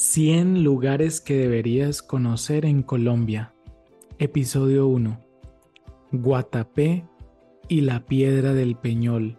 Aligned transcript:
100 0.00 0.62
lugares 0.62 1.20
que 1.20 1.34
deberías 1.34 2.02
conocer 2.02 2.64
en 2.64 2.84
Colombia. 2.84 3.52
Episodio 4.20 4.86
1. 4.86 5.18
Guatapé 6.12 7.04
y 7.66 7.80
la 7.80 8.06
Piedra 8.06 8.54
del 8.54 8.76
Peñol. 8.76 9.36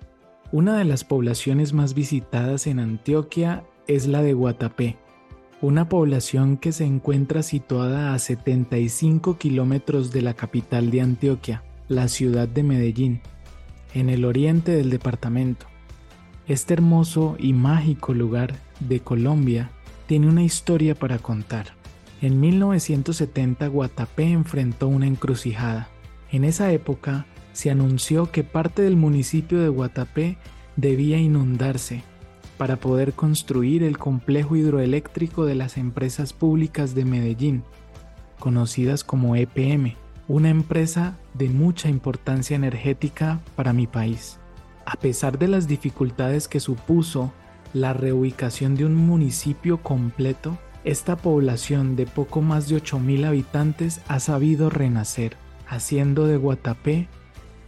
Una 0.52 0.78
de 0.78 0.84
las 0.84 1.06
poblaciones 1.06 1.72
más 1.72 1.94
visitadas 1.94 2.68
en 2.68 2.80
Antioquia 2.80 3.64
es 3.88 4.06
la 4.06 4.22
de 4.22 4.34
Guatapé, 4.34 4.98
una 5.62 5.88
población 5.88 6.58
que 6.58 6.74
se 6.74 6.84
encuentra 6.84 7.42
situada 7.42 8.14
a 8.14 8.20
75 8.20 9.38
kilómetros 9.38 10.12
de 10.12 10.24
la 10.24 10.34
capital 10.34 10.92
de 10.92 11.00
Antioquia, 11.00 11.64
la 11.88 12.10
ciudad 12.10 12.50
de 12.50 12.64
Medellín, 12.64 13.22
en 13.94 14.10
el 14.10 14.26
oriente 14.26 14.74
del 14.74 14.90
departamento. 14.90 15.68
Este 16.50 16.74
hermoso 16.74 17.38
y 17.40 17.54
mágico 17.54 18.14
lugar 18.14 18.58
de 18.82 19.00
Colombia 19.00 19.72
tiene 20.10 20.28
una 20.28 20.42
historia 20.42 20.96
para 20.96 21.20
contar. 21.20 21.68
En 22.20 22.40
1970 22.40 23.68
Guatapé 23.68 24.32
enfrentó 24.32 24.88
una 24.88 25.06
encrucijada. 25.06 25.88
En 26.32 26.46
esa 26.46 26.72
época 26.72 27.28
se 27.54 27.70
anunció 27.70 28.32
que 28.32 28.44
parte 28.44 28.82
del 28.82 28.96
municipio 28.96 29.60
de 29.60 29.70
Guatapé 29.70 30.40
debía 30.78 31.20
inundarse 31.20 32.02
para 32.58 32.78
poder 32.78 33.14
construir 33.14 33.84
el 33.84 34.00
complejo 34.00 34.56
hidroeléctrico 34.56 35.46
de 35.46 35.54
las 35.54 35.78
empresas 35.78 36.34
públicas 36.34 36.96
de 36.96 37.06
Medellín, 37.06 37.64
conocidas 38.40 39.04
como 39.04 39.36
EPM, 39.36 39.96
una 40.28 40.50
empresa 40.50 41.20
de 41.36 41.50
mucha 41.50 41.88
importancia 41.88 42.56
energética 42.56 43.42
para 43.56 43.74
mi 43.74 43.86
país. 43.86 44.40
A 44.88 44.96
pesar 44.96 45.38
de 45.38 45.50
las 45.50 45.68
dificultades 45.68 46.48
que 46.48 46.60
supuso 46.60 47.32
la 47.74 47.94
reubicación 47.94 48.76
de 48.76 48.86
un 48.86 48.96
municipio 48.96 49.82
completo, 49.82 50.58
esta 50.84 51.18
población 51.18 51.96
de 51.96 52.06
poco 52.06 52.42
más 52.42 52.70
de 52.70 52.78
8.000 52.78 53.26
habitantes 53.26 54.02
ha 54.08 54.20
sabido 54.20 54.70
renacer, 54.70 55.36
haciendo 55.68 56.26
de 56.26 56.38
Guatapé 56.38 57.08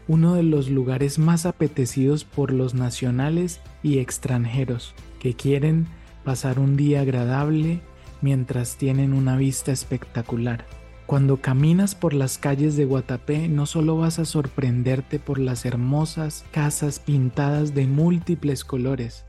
uno 0.07 0.33
de 0.33 0.43
los 0.43 0.69
lugares 0.69 1.19
más 1.19 1.45
apetecidos 1.45 2.25
por 2.25 2.51
los 2.51 2.73
nacionales 2.73 3.61
y 3.83 3.99
extranjeros 3.99 4.93
que 5.19 5.35
quieren 5.35 5.87
pasar 6.23 6.59
un 6.59 6.75
día 6.75 7.01
agradable 7.01 7.81
mientras 8.21 8.77
tienen 8.77 9.13
una 9.13 9.35
vista 9.37 9.71
espectacular. 9.71 10.65
Cuando 11.05 11.37
caminas 11.37 11.93
por 11.95 12.13
las 12.13 12.37
calles 12.37 12.75
de 12.75 12.85
Guatapé 12.85 13.47
no 13.49 13.65
solo 13.65 13.97
vas 13.97 14.19
a 14.19 14.25
sorprenderte 14.25 15.19
por 15.19 15.39
las 15.39 15.65
hermosas 15.65 16.45
casas 16.51 16.99
pintadas 16.99 17.73
de 17.73 17.85
múltiples 17.87 18.63
colores, 18.63 19.25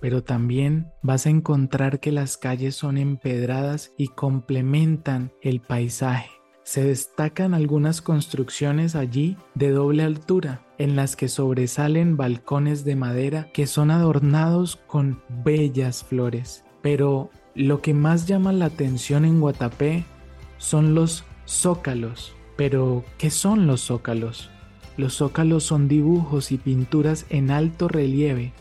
pero 0.00 0.22
también 0.22 0.92
vas 1.02 1.26
a 1.26 1.30
encontrar 1.30 2.00
que 2.00 2.12
las 2.12 2.36
calles 2.36 2.74
son 2.74 2.98
empedradas 2.98 3.92
y 3.96 4.08
complementan 4.08 5.32
el 5.42 5.60
paisaje. 5.60 6.30
Se 6.64 6.82
destacan 6.82 7.54
algunas 7.54 8.02
construcciones 8.02 8.96
allí 8.96 9.36
de 9.54 9.70
doble 9.70 10.02
altura, 10.02 10.66
en 10.78 10.96
las 10.96 11.14
que 11.14 11.28
sobresalen 11.28 12.16
balcones 12.16 12.84
de 12.84 12.96
madera 12.96 13.48
que 13.52 13.66
son 13.66 13.90
adornados 13.90 14.76
con 14.86 15.22
bellas 15.44 16.02
flores. 16.02 16.64
Pero 16.82 17.30
lo 17.54 17.80
que 17.82 17.94
más 17.94 18.26
llama 18.26 18.52
la 18.52 18.66
atención 18.66 19.24
en 19.24 19.40
Guatapé 19.40 20.04
son 20.58 20.94
los 20.94 21.24
zócalos. 21.46 22.34
Pero, 22.56 23.04
¿qué 23.18 23.30
son 23.30 23.66
los 23.66 23.82
zócalos? 23.82 24.50
Los 24.96 25.14
zócalos 25.14 25.64
son 25.64 25.88
dibujos 25.88 26.52
y 26.52 26.56
pinturas 26.56 27.26
en 27.28 27.50
alto 27.50 27.86
relieve 27.86 28.52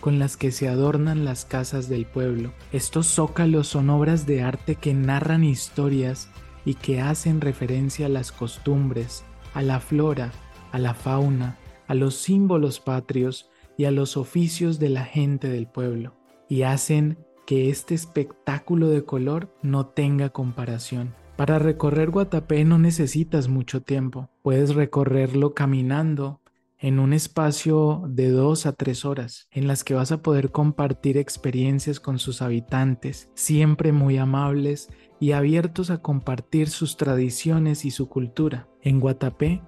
con 0.00 0.18
las 0.18 0.36
que 0.36 0.50
se 0.50 0.68
adornan 0.68 1.24
las 1.24 1.44
casas 1.44 1.88
del 1.88 2.06
pueblo. 2.06 2.52
Estos 2.72 3.06
zócalos 3.06 3.68
son 3.68 3.90
obras 3.90 4.26
de 4.26 4.42
arte 4.42 4.76
que 4.76 4.94
narran 4.94 5.44
historias 5.44 6.28
y 6.64 6.74
que 6.74 7.00
hacen 7.00 7.40
referencia 7.40 8.06
a 8.06 8.10
las 8.10 8.32
costumbres, 8.32 9.24
a 9.54 9.62
la 9.62 9.80
flora, 9.80 10.32
a 10.72 10.78
la 10.78 10.94
fauna, 10.94 11.58
a 11.86 11.94
los 11.94 12.14
símbolos 12.14 12.80
patrios 12.80 13.50
y 13.76 13.84
a 13.84 13.90
los 13.90 14.16
oficios 14.16 14.78
de 14.78 14.90
la 14.90 15.04
gente 15.04 15.48
del 15.48 15.66
pueblo, 15.66 16.14
y 16.48 16.62
hacen 16.62 17.18
que 17.46 17.70
este 17.70 17.94
espectáculo 17.94 18.88
de 18.88 19.04
color 19.04 19.52
no 19.62 19.86
tenga 19.86 20.28
comparación. 20.28 21.14
Para 21.36 21.58
recorrer 21.58 22.10
Guatapé 22.10 22.64
no 22.64 22.78
necesitas 22.78 23.48
mucho 23.48 23.80
tiempo, 23.80 24.28
puedes 24.42 24.74
recorrerlo 24.74 25.54
caminando 25.54 26.39
en 26.80 26.98
un 26.98 27.12
espacio 27.12 28.02
de 28.08 28.30
dos 28.30 28.64
a 28.64 28.72
tres 28.72 29.04
horas, 29.04 29.48
en 29.50 29.66
las 29.66 29.84
que 29.84 29.94
vas 29.94 30.12
a 30.12 30.22
poder 30.22 30.50
compartir 30.50 31.18
experiencias 31.18 32.00
con 32.00 32.18
sus 32.18 32.40
habitantes, 32.40 33.30
siempre 33.34 33.92
muy 33.92 34.16
amables 34.16 34.88
y 35.20 35.32
abiertos 35.32 35.90
a 35.90 35.98
compartir 35.98 36.70
sus 36.70 36.96
tradiciones 36.96 37.84
y 37.84 37.90
su 37.90 38.08
cultura. 38.08 38.66
En 38.80 38.98
Guatapé 38.98 39.60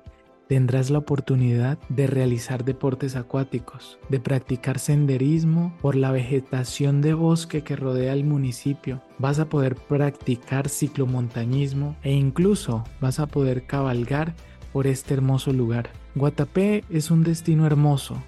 tendrás 0.49 0.89
la 0.89 0.99
oportunidad 0.99 1.79
de 1.91 2.07
realizar 2.07 2.65
deportes 2.65 3.15
acuáticos, 3.15 3.99
de 4.09 4.19
practicar 4.19 4.79
senderismo 4.79 5.77
por 5.83 5.97
la 5.97 6.13
vegetación 6.13 7.03
de 7.03 7.13
bosque 7.13 7.63
que 7.63 7.77
rodea 7.77 8.15
el 8.15 8.25
municipio. 8.25 9.03
Vas 9.19 9.39
a 9.39 9.51
poder 9.51 9.77
practicar 9.77 10.71
ciclomontañismo 10.71 11.95
e 12.03 12.13
incluso 12.13 12.85
vas 13.03 13.21
a 13.21 13.27
poder 13.27 13.67
cabalgar 13.67 14.35
por 14.73 14.87
este 14.87 15.13
hermoso 15.13 15.53
lugar. 15.53 16.02
Guatapé 16.15 16.85
es 16.91 17.11
un 17.11 17.23
destino 17.23 17.67
hermoso, 17.67 18.23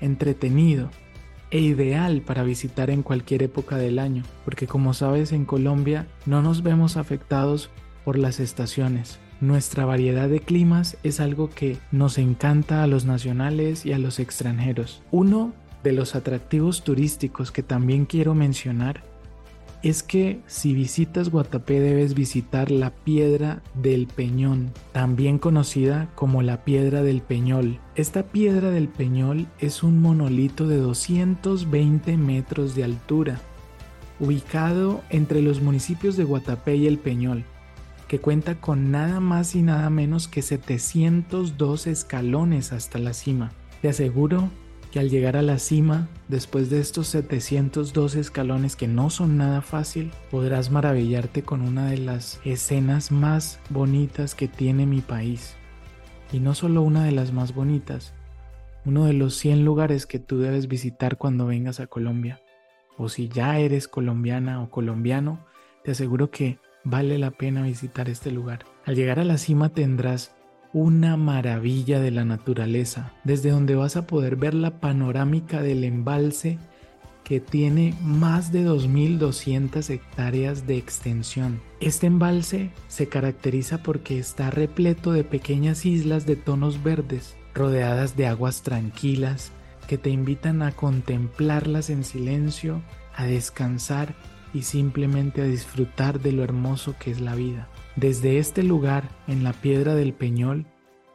entretenido 0.00 0.88
e 1.50 1.60
ideal 1.60 2.22
para 2.22 2.42
visitar 2.42 2.88
en 2.88 3.02
cualquier 3.02 3.42
época 3.42 3.76
del 3.76 3.98
año, 3.98 4.22
porque 4.44 4.66
como 4.66 4.94
sabes 4.94 5.32
en 5.32 5.44
Colombia 5.44 6.06
no 6.24 6.40
nos 6.40 6.62
vemos 6.62 6.96
afectados 6.96 7.68
por 8.04 8.18
las 8.18 8.40
estaciones. 8.40 9.18
Nuestra 9.42 9.84
variedad 9.84 10.30
de 10.30 10.40
climas 10.40 10.96
es 11.02 11.20
algo 11.20 11.50
que 11.50 11.76
nos 11.92 12.16
encanta 12.16 12.82
a 12.82 12.86
los 12.86 13.04
nacionales 13.04 13.84
y 13.84 13.92
a 13.92 13.98
los 13.98 14.18
extranjeros. 14.18 15.02
Uno 15.10 15.52
de 15.84 15.92
los 15.92 16.14
atractivos 16.14 16.84
turísticos 16.84 17.52
que 17.52 17.62
también 17.62 18.06
quiero 18.06 18.34
mencionar 18.34 19.02
es 19.88 20.02
que 20.02 20.40
si 20.48 20.74
visitas 20.74 21.30
Guatapé 21.30 21.78
debes 21.78 22.14
visitar 22.14 22.72
la 22.72 22.90
Piedra 22.90 23.62
del 23.74 24.08
Peñón, 24.08 24.72
también 24.90 25.38
conocida 25.38 26.10
como 26.16 26.42
la 26.42 26.64
Piedra 26.64 27.04
del 27.04 27.20
Peñol. 27.20 27.78
Esta 27.94 28.24
Piedra 28.24 28.70
del 28.70 28.88
Peñol 28.88 29.46
es 29.60 29.84
un 29.84 30.02
monolito 30.02 30.66
de 30.66 30.78
220 30.78 32.16
metros 32.16 32.74
de 32.74 32.82
altura, 32.82 33.40
ubicado 34.18 35.02
entre 35.08 35.40
los 35.40 35.60
municipios 35.62 36.16
de 36.16 36.24
Guatapé 36.24 36.74
y 36.74 36.88
El 36.88 36.98
Peñol, 36.98 37.44
que 38.08 38.18
cuenta 38.18 38.56
con 38.60 38.90
nada 38.90 39.20
más 39.20 39.54
y 39.54 39.62
nada 39.62 39.88
menos 39.88 40.26
que 40.26 40.42
702 40.42 41.86
escalones 41.86 42.72
hasta 42.72 42.98
la 42.98 43.12
cima. 43.12 43.52
Te 43.82 43.90
aseguro 43.90 44.50
que 44.90 45.00
al 45.00 45.10
llegar 45.10 45.36
a 45.36 45.42
la 45.42 45.58
cima, 45.58 46.08
después 46.28 46.70
de 46.70 46.80
estos 46.80 47.08
702 47.08 48.14
escalones 48.14 48.76
que 48.76 48.88
no 48.88 49.10
son 49.10 49.36
nada 49.36 49.62
fácil, 49.62 50.10
podrás 50.30 50.70
maravillarte 50.70 51.42
con 51.42 51.62
una 51.62 51.86
de 51.86 51.98
las 51.98 52.40
escenas 52.44 53.10
más 53.10 53.58
bonitas 53.70 54.34
que 54.34 54.48
tiene 54.48 54.86
mi 54.86 55.00
país. 55.00 55.56
Y 56.32 56.40
no 56.40 56.54
solo 56.54 56.82
una 56.82 57.04
de 57.04 57.12
las 57.12 57.32
más 57.32 57.54
bonitas, 57.54 58.14
uno 58.84 59.04
de 59.06 59.12
los 59.12 59.34
100 59.34 59.64
lugares 59.64 60.06
que 60.06 60.20
tú 60.20 60.38
debes 60.38 60.68
visitar 60.68 61.18
cuando 61.18 61.46
vengas 61.46 61.80
a 61.80 61.88
Colombia. 61.88 62.40
O 62.96 63.08
si 63.08 63.28
ya 63.28 63.58
eres 63.58 63.88
colombiana 63.88 64.62
o 64.62 64.70
colombiano, 64.70 65.44
te 65.82 65.90
aseguro 65.90 66.30
que 66.30 66.58
vale 66.84 67.18
la 67.18 67.32
pena 67.32 67.62
visitar 67.62 68.08
este 68.08 68.30
lugar. 68.30 68.60
Al 68.84 68.94
llegar 68.94 69.18
a 69.18 69.24
la 69.24 69.38
cima 69.38 69.70
tendrás 69.70 70.35
una 70.76 71.16
maravilla 71.16 72.00
de 72.00 72.10
la 72.10 72.26
naturaleza, 72.26 73.14
desde 73.24 73.48
donde 73.48 73.74
vas 73.74 73.96
a 73.96 74.06
poder 74.06 74.36
ver 74.36 74.52
la 74.52 74.78
panorámica 74.78 75.62
del 75.62 75.84
embalse 75.84 76.58
que 77.24 77.40
tiene 77.40 77.94
más 78.02 78.52
de 78.52 78.68
2.200 78.68 79.88
hectáreas 79.88 80.66
de 80.66 80.76
extensión. 80.76 81.62
Este 81.80 82.06
embalse 82.06 82.72
se 82.88 83.08
caracteriza 83.08 83.82
porque 83.82 84.18
está 84.18 84.50
repleto 84.50 85.12
de 85.12 85.24
pequeñas 85.24 85.86
islas 85.86 86.26
de 86.26 86.36
tonos 86.36 86.82
verdes, 86.82 87.38
rodeadas 87.54 88.14
de 88.14 88.26
aguas 88.26 88.60
tranquilas, 88.60 89.52
que 89.88 89.96
te 89.96 90.10
invitan 90.10 90.60
a 90.60 90.72
contemplarlas 90.72 91.88
en 91.88 92.04
silencio, 92.04 92.82
a 93.14 93.24
descansar 93.24 94.14
y 94.52 94.62
simplemente 94.62 95.42
a 95.42 95.44
disfrutar 95.44 96.20
de 96.20 96.32
lo 96.32 96.42
hermoso 96.42 96.94
que 96.98 97.10
es 97.10 97.20
la 97.20 97.34
vida. 97.34 97.68
Desde 97.96 98.38
este 98.38 98.62
lugar, 98.62 99.08
en 99.26 99.44
la 99.44 99.52
piedra 99.52 99.94
del 99.94 100.12
Peñol, 100.12 100.66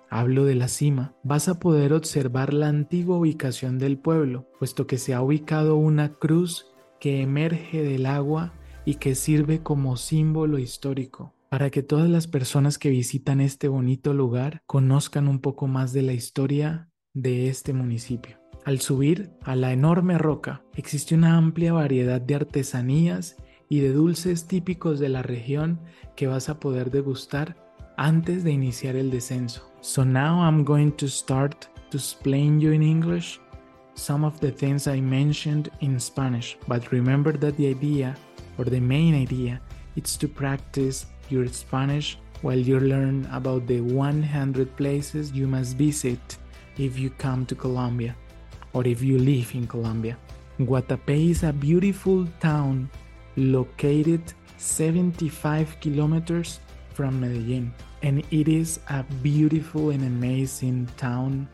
hablo 0.10 0.46
de 0.46 0.56
la 0.56 0.68
cima, 0.68 1.14
vas 1.24 1.48
a 1.48 1.60
poder 1.60 1.94
observar 1.94 2.54
la 2.54 2.68
antigua 2.68 3.18
ubicación 3.18 3.80
del 3.80 3.98
pueblo, 3.98 4.48
puesto 4.60 4.88
que 4.88 4.98
se 4.98 5.14
ha 5.14 5.22
ubicado 5.22 5.76
una 5.76 6.14
cruz 6.14 6.68
que 7.00 7.22
emerge 7.22 7.82
del 7.82 8.06
agua 8.06 8.54
y 8.86 8.96
que 8.96 9.16
sirve 9.16 9.62
como 9.62 9.98
símbolo 9.98 10.60
histórico 10.60 11.34
para 11.52 11.70
que 11.70 11.84
todas 11.84 12.10
las 12.10 12.28
personas 12.28 12.78
que 12.78 12.90
visitan 12.90 13.42
este 13.42 13.68
bonito 13.68 14.14
lugar 14.14 14.64
conozcan 14.68 15.28
un 15.28 15.40
poco 15.40 15.68
más 15.68 15.92
de 15.92 16.02
la 16.02 16.14
historia 16.14 16.90
de 17.14 17.50
este 17.50 17.74
municipio. 17.74 18.41
Al 18.64 18.80
subir 18.80 19.32
a 19.42 19.56
la 19.56 19.74
enorme 19.74 20.20
roca 20.20 20.62
existe 20.76 21.16
una 21.16 21.36
amplia 21.36 21.74
variedad 21.74 22.22
de 22.22 22.36
artesanías 22.36 23.36
y 23.70 23.80
de 23.80 23.92
dulces 23.92 24.46
típicos 24.46 25.00
de 25.00 25.10
la 25.10 25.24
región 25.24 25.80
que 26.16 26.28
vas 26.28 26.48
a 26.48 26.60
poder 26.60 26.92
degustar 26.92 27.56
antes 27.98 28.44
de 28.44 28.52
iniciar 28.52 28.96
el 28.96 29.10
descenso. 29.10 29.68
So 29.82 30.06
now 30.06 30.48
I'm 30.48 30.64
going 30.64 30.92
to 30.92 31.08
start 31.08 31.70
to 31.90 31.98
explain 31.98 32.60
you 32.62 32.72
in 32.72 32.84
English 32.84 33.40
some 33.96 34.24
of 34.24 34.40
the 34.42 34.52
things 34.52 34.88
I 34.88 35.02
mentioned 35.02 35.72
in 35.80 36.00
Spanish, 36.00 36.56
but 36.68 36.92
remember 36.92 37.36
that 37.40 37.56
the 37.56 37.68
idea 37.68 38.16
or 38.60 38.66
the 38.66 38.80
main 38.80 39.16
idea 39.16 39.60
is 39.96 40.16
to 40.20 40.28
practice 40.28 41.08
your 41.32 41.48
Spanish 41.48 42.20
while 42.44 42.60
you 42.60 42.80
learn 42.80 43.28
about 43.32 43.66
the 43.66 43.82
100 43.82 44.76
places 44.78 45.32
you 45.32 45.48
must 45.48 45.78
visit 45.78 46.38
if 46.78 47.00
you 47.00 47.10
come 47.10 47.44
to 47.48 47.56
Colombia 47.56 48.16
or 48.74 48.86
if 48.88 49.02
you 49.02 49.18
live 49.18 49.54
in 49.54 49.68
Colombia. 49.68 50.18
Guatapé 50.60 51.30
is 51.30 51.44
a 51.44 51.54
beautiful 51.54 52.28
town 52.40 52.90
located 53.36 54.22
75 54.58 55.80
kilometers 55.80 56.60
from 56.94 57.20
Medellin, 57.20 57.74
and 58.04 58.24
it 58.32 58.48
is 58.48 58.80
a 58.90 59.04
beautiful 59.24 59.90
and 59.90 60.04
amazing 60.04 60.88
town 60.98 61.48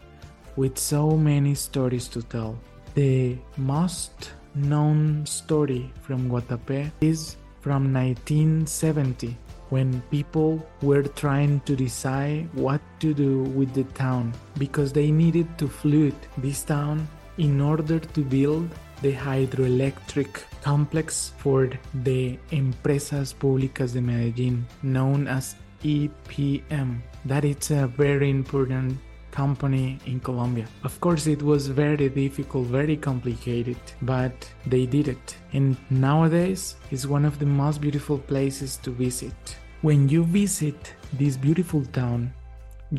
with 0.55 0.77
so 0.77 1.11
many 1.11 1.55
stories 1.55 2.07
to 2.09 2.21
tell. 2.23 2.59
The 2.95 3.37
most 3.57 4.31
known 4.55 5.25
story 5.25 5.93
from 6.01 6.29
Guatapé 6.29 6.91
is 6.99 7.37
from 7.61 7.93
1970 7.93 9.37
when 9.69 10.01
people 10.09 10.65
were 10.81 11.03
trying 11.03 11.59
to 11.61 11.75
decide 11.75 12.49
what 12.53 12.81
to 12.99 13.13
do 13.13 13.43
with 13.43 13.73
the 13.73 13.83
town 13.95 14.33
because 14.57 14.93
they 14.93 15.11
needed 15.11 15.47
to 15.57 15.67
flood 15.67 16.15
this 16.37 16.63
town 16.63 17.07
in 17.37 17.61
order 17.61 17.99
to 17.99 18.21
build 18.21 18.69
the 19.01 19.13
hydroelectric 19.13 20.43
complex 20.61 21.33
for 21.37 21.69
the 22.03 22.37
Empresas 22.51 23.33
Públicas 23.33 23.93
de 23.93 24.01
Medellín, 24.01 24.63
known 24.81 25.27
as 25.27 25.55
EPM. 25.83 27.01
That 27.25 27.45
is 27.45 27.71
a 27.71 27.87
very 27.87 28.29
important 28.29 28.97
company 29.37 29.99
in 30.07 30.19
Colombia. 30.19 30.65
Of 30.83 30.99
course, 30.99 31.27
it 31.27 31.41
was 31.43 31.67
very 31.67 32.09
difficult, 32.09 32.65
very 32.81 32.97
complicated, 32.97 33.81
but 34.01 34.35
they 34.65 34.85
did 34.95 35.07
it. 35.15 35.25
And 35.53 35.77
nowadays, 35.91 36.61
it's 36.89 37.05
one 37.05 37.25
of 37.29 37.37
the 37.37 37.45
most 37.45 37.77
beautiful 37.79 38.17
places 38.31 38.77
to 38.83 38.89
visit. 39.05 39.39
When 39.81 40.09
you 40.09 40.23
visit 40.23 40.79
this 41.13 41.37
beautiful 41.37 41.83
town, 42.01 42.33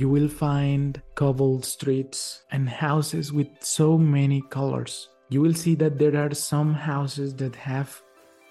you 0.01 0.09
will 0.09 0.29
find 0.29 1.03
cobbled 1.17 1.65
streets 1.65 2.21
and 2.53 2.69
houses 2.69 3.33
with 3.33 3.51
so 3.61 3.99
many 3.99 4.41
colors. 4.59 5.09
You 5.31 5.41
will 5.45 5.57
see 5.63 5.75
that 5.83 5.99
there 5.99 6.17
are 6.25 6.35
some 6.35 6.73
houses 6.73 7.35
that 7.41 7.57
have 7.57 7.91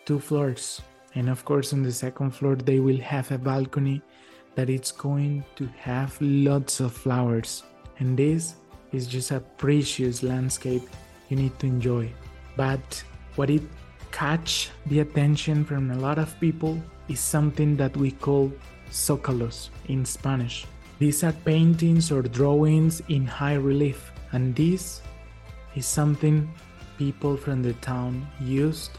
two 0.07 0.19
floors, 0.19 0.81
and 1.15 1.29
of 1.29 1.45
course, 1.45 1.71
on 1.75 1.83
the 1.83 1.97
second 2.05 2.31
floor, 2.31 2.55
they 2.55 2.79
will 2.87 3.01
have 3.13 3.31
a 3.31 3.37
balcony 3.37 4.01
that 4.55 4.69
it's 4.69 4.91
going 4.91 5.45
to 5.55 5.65
have 5.87 6.11
lots 6.19 6.81
of 6.81 6.91
flowers 6.91 7.63
and 7.99 8.17
this 8.17 8.55
is 8.91 9.07
just 9.07 9.31
a 9.31 9.39
precious 9.39 10.23
landscape 10.23 10.83
you 11.29 11.37
need 11.37 11.57
to 11.59 11.67
enjoy. 11.67 12.11
But 12.55 13.03
what 13.35 13.49
it 13.49 13.63
catch 14.11 14.69
the 14.87 14.99
attention 14.99 15.65
from 15.65 15.91
a 15.91 15.97
lot 15.97 16.17
of 16.17 16.39
people 16.39 16.81
is 17.07 17.19
something 17.19 17.75
that 17.77 17.95
we 17.95 18.11
call 18.11 18.51
zócalos 18.91 19.69
in 19.87 20.05
Spanish. 20.05 20.65
These 20.99 21.23
are 21.23 21.33
paintings 21.33 22.11
or 22.11 22.23
drawings 22.23 23.01
in 23.09 23.25
high 23.25 23.55
relief, 23.55 24.11
and 24.31 24.55
this 24.55 25.01
is 25.75 25.85
something 25.85 26.49
people 26.97 27.37
from 27.37 27.61
the 27.61 27.73
town 27.73 28.27
used 28.41 28.97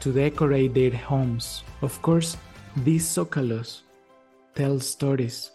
to 0.00 0.12
decorate 0.12 0.74
their 0.74 0.94
homes. 0.94 1.64
Of 1.82 2.00
course, 2.02 2.36
these 2.76 3.04
zócalos 3.04 3.82
tell 4.54 4.78
stories 4.78 5.50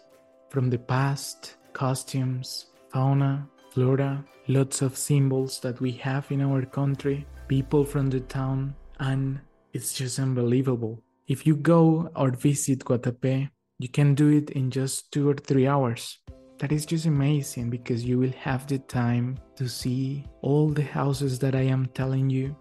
from 0.50 0.68
the 0.68 0.78
past, 0.78 1.56
costumes, 1.72 2.66
fauna, 2.92 3.48
flora, 3.70 4.24
lots 4.48 4.82
of 4.82 4.96
symbols 4.96 5.60
that 5.60 5.80
we 5.80 5.92
have 5.92 6.30
in 6.30 6.40
our 6.42 6.64
country, 6.64 7.26
people 7.48 7.84
from 7.84 8.08
the 8.08 8.20
town, 8.20 8.74
and 9.00 9.40
it's 9.72 9.92
just 9.92 10.18
unbelievable. 10.18 11.02
If 11.26 11.46
you 11.46 11.56
go 11.56 12.10
or 12.16 12.30
visit 12.30 12.80
Guatapé, 12.80 13.50
you 13.78 13.88
can 13.88 14.14
do 14.14 14.30
it 14.30 14.50
in 14.50 14.70
just 14.70 15.12
two 15.12 15.28
or 15.28 15.34
three 15.34 15.66
hours. 15.66 16.18
That 16.58 16.72
is 16.72 16.86
just 16.86 17.06
amazing 17.06 17.70
because 17.70 18.04
you 18.04 18.18
will 18.18 18.32
have 18.40 18.66
the 18.66 18.78
time 18.78 19.38
to 19.56 19.68
see 19.68 20.24
all 20.42 20.68
the 20.70 20.82
houses 20.82 21.38
that 21.38 21.54
I 21.54 21.62
am 21.62 21.86
telling 21.94 22.28
you. 22.28 22.56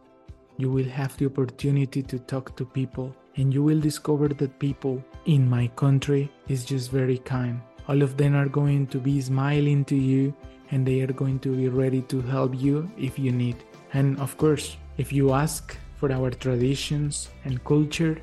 You 0.58 0.70
will 0.70 0.90
have 0.90 1.18
the 1.18 1.28
opportunity 1.28 2.04
to 2.04 2.20
talk 2.20 2.56
to 2.58 2.66
people, 2.66 3.16
and 3.38 3.54
you 3.54 3.64
will 3.64 3.80
discover 3.80 4.28
that 4.28 4.60
people 4.60 5.04
in 5.26 5.50
my 5.50 5.68
country 5.70 6.32
is 6.48 6.66
just 6.66 6.92
very 6.92 7.18
kind 7.20 7.62
all 7.88 8.02
of 8.02 8.18
them 8.18 8.36
are 8.36 8.50
going 8.50 8.88
to 8.88 9.00
be 9.00 9.22
smiling 9.22 9.86
to 9.86 9.96
you 9.96 10.34
and 10.72 10.86
they 10.86 11.02
are 11.02 11.14
going 11.14 11.40
to 11.40 11.56
be 11.56 11.70
ready 11.70 12.02
to 12.04 12.22
help 12.22 12.54
you 12.56 12.90
if 12.98 13.18
you 13.18 13.32
need. 13.32 13.56
And 13.94 14.20
of 14.20 14.38
course, 14.38 14.76
if 14.98 15.14
you 15.14 15.34
ask 15.34 15.78
for 15.96 16.12
our 16.12 16.30
traditions 16.30 17.30
and 17.46 17.64
culture, 17.64 18.22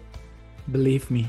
believe 0.71 1.11
me, 1.11 1.27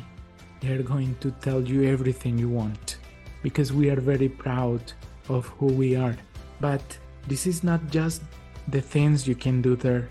they're 0.59 0.83
going 0.83 1.15
to 1.21 1.31
tell 1.31 1.61
you 1.61 1.83
everything 1.83 2.37
you 2.37 2.49
want 2.49 2.97
because 3.41 3.71
we 3.71 3.89
are 3.89 4.01
very 4.01 4.29
proud 4.29 4.81
of 5.29 5.47
who 5.59 5.67
we 5.67 5.95
are. 5.95 6.17
But 6.59 6.81
this 7.27 7.47
is 7.47 7.63
not 7.63 7.87
just 7.89 8.21
the 8.67 8.81
things 8.81 9.27
you 9.27 9.35
can 9.35 9.61
do 9.61 9.75
there, 9.75 10.09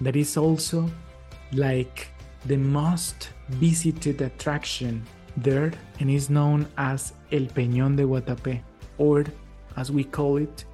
that 0.00 0.16
is 0.16 0.36
also 0.36 0.88
like 1.52 2.08
the 2.46 2.56
most 2.56 3.30
visited 3.48 4.20
attraction 4.20 5.02
there 5.36 5.72
and 6.00 6.10
is 6.10 6.30
known 6.30 6.68
as 6.76 7.14
El 7.30 7.48
Peñón 7.48 7.96
de 7.96 8.04
Guatapé, 8.04 8.62
or 8.98 9.24
as 9.76 9.90
we 9.90 10.04
call 10.04 10.38
it, 10.38 10.64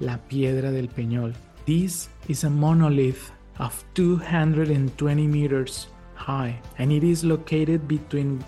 La 0.00 0.16
Piedra 0.16 0.70
del 0.70 0.88
Peñol. 0.88 1.34
This 1.66 2.08
is 2.28 2.44
a 2.44 2.50
monolith 2.50 3.30
of 3.58 3.84
220 3.94 5.26
meters 5.26 5.86
high 6.14 6.58
and 6.78 6.92
it 6.92 7.04
is 7.04 7.24
located 7.24 7.86
between 7.86 8.44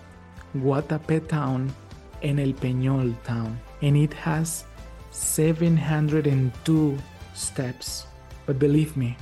Guatapé 0.56 1.26
town 1.28 1.72
and 2.22 2.40
El 2.40 2.52
Peñol 2.52 3.14
town 3.24 3.58
and 3.82 3.96
it 3.96 4.12
has 4.12 4.64
702 5.10 6.98
steps. 7.34 8.06
But 8.46 8.58
believe 8.58 8.96
me, 8.96 9.16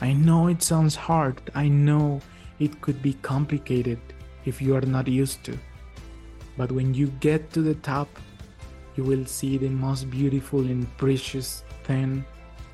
I 0.00 0.12
know 0.12 0.48
it 0.48 0.62
sounds 0.62 0.96
hard, 0.96 1.40
I 1.54 1.68
know 1.68 2.20
it 2.58 2.80
could 2.80 3.00
be 3.02 3.14
complicated, 3.14 3.98
if 4.44 4.60
you 4.60 4.74
are 4.74 4.82
not 4.82 5.06
used 5.08 5.44
to. 5.44 5.58
But 6.56 6.70
when 6.70 6.94
you 6.94 7.08
get 7.20 7.52
to 7.52 7.62
the 7.62 7.74
top, 7.76 8.08
you 8.96 9.04
will 9.04 9.24
see 9.24 9.56
the 9.56 9.68
most 9.68 10.10
beautiful 10.10 10.60
and 10.60 10.86
precious 10.98 11.64
thing 11.84 12.24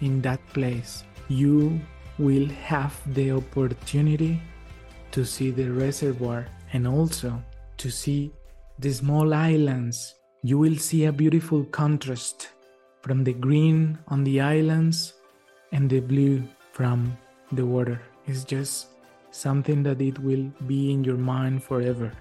in 0.00 0.20
that 0.22 0.40
place. 0.52 1.04
You 1.28 1.80
will 2.18 2.48
have 2.48 2.94
the 3.14 3.32
opportunity 3.32 4.40
to 5.12 5.24
see 5.24 5.50
the 5.50 5.70
reservoir 5.70 6.46
and 6.72 6.86
also 6.86 7.42
to 7.76 7.90
see 7.90 8.32
the 8.78 8.92
small 8.92 9.32
islands. 9.32 10.14
You 10.42 10.58
will 10.58 10.76
see 10.76 11.04
a 11.04 11.12
beautiful 11.12 11.64
contrast 11.64 12.48
from 13.02 13.24
the 13.24 13.32
green 13.32 13.98
on 14.08 14.24
the 14.24 14.40
islands 14.40 15.14
and 15.72 15.88
the 15.88 16.00
blue 16.00 16.42
from 16.72 17.16
the 17.52 17.64
water. 17.64 18.00
It's 18.26 18.44
just 18.44 18.88
something 19.30 19.82
that 19.84 20.00
it 20.00 20.18
will 20.18 20.50
be 20.66 20.92
in 20.92 21.04
your 21.04 21.16
mind 21.16 21.62
forever. 21.62 22.12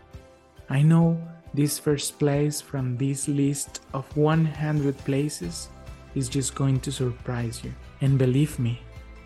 I 0.69 0.81
know 0.81 1.19
this 1.53 1.79
first 1.79 2.19
place 2.19 2.61
from 2.61 2.97
this 2.97 3.27
list 3.27 3.81
of 3.93 4.05
100 4.15 4.97
places 4.99 5.69
is 6.15 6.29
just 6.29 6.55
going 6.55 6.79
to 6.81 6.91
surprise 6.91 7.63
you. 7.63 7.73
And 8.01 8.17
believe 8.17 8.59
me, 8.59 8.81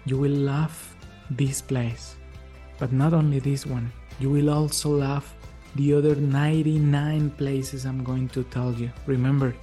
you 0.05 0.17
will 0.17 0.31
love 0.31 0.95
this 1.29 1.61
place. 1.61 2.15
But 2.79 2.91
not 2.91 3.13
only 3.13 3.39
this 3.39 3.65
one, 3.65 3.91
you 4.19 4.29
will 4.29 4.49
also 4.49 4.89
love 4.89 5.33
the 5.75 5.93
other 5.93 6.15
99 6.15 7.29
places 7.31 7.85
I'm 7.85 8.03
going 8.03 8.29
to 8.29 8.43
tell 8.45 8.73
you. 8.73 8.91
Remember, 9.05 9.55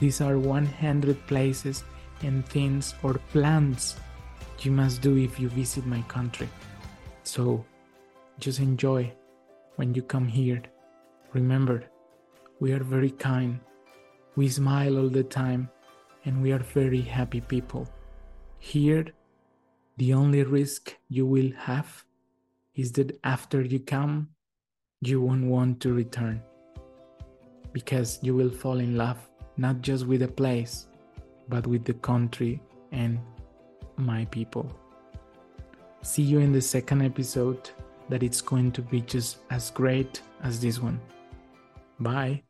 these 0.00 0.20
are 0.20 0.38
100 0.38 1.26
places 1.26 1.84
and 2.22 2.46
things 2.46 2.94
or 3.02 3.14
plans 3.32 3.96
you 4.64 4.70
must 4.70 5.02
do 5.02 5.16
if 5.16 5.40
you 5.40 5.48
visit 5.48 5.86
my 5.86 6.02
country. 6.02 6.48
So 7.24 7.64
just 8.38 8.60
enjoy 8.60 9.12
when 9.76 9.94
you 9.94 10.02
come 10.02 10.26
here. 10.26 10.62
Remember, 11.34 11.84
we 12.60 12.72
are 12.72 12.82
very 12.84 13.10
kind, 13.10 13.58
we 14.36 14.48
smile 14.48 14.98
all 14.98 15.08
the 15.08 15.24
time, 15.24 15.70
and 16.24 16.42
we 16.42 16.52
are 16.52 16.58
very 16.58 17.00
happy 17.00 17.40
people. 17.40 17.88
Here, 18.58 19.06
the 19.96 20.12
only 20.12 20.42
risk 20.42 20.96
you 21.08 21.26
will 21.26 21.50
have 21.58 22.04
is 22.74 22.92
that 22.92 23.18
after 23.24 23.62
you 23.62 23.80
come, 23.80 24.28
you 25.00 25.20
won't 25.20 25.46
want 25.46 25.80
to 25.80 25.92
return 25.92 26.42
because 27.72 28.18
you 28.22 28.34
will 28.34 28.50
fall 28.50 28.78
in 28.78 28.96
love 28.96 29.18
not 29.56 29.80
just 29.80 30.06
with 30.06 30.20
the 30.20 30.28
place, 30.28 30.86
but 31.48 31.66
with 31.66 31.84
the 31.84 31.94
country 31.94 32.60
and 32.92 33.18
my 33.96 34.24
people. 34.26 34.70
See 36.02 36.22
you 36.22 36.40
in 36.40 36.52
the 36.52 36.60
second 36.60 37.02
episode. 37.02 37.70
that 38.08 38.22
it's 38.22 38.42
going 38.42 38.70
to 38.72 38.82
be 38.82 39.00
just 39.00 39.38
as 39.50 39.70
great 39.70 40.20
as 40.42 40.60
this 40.60 40.78
one. 40.78 41.00
Bye. 42.02 42.42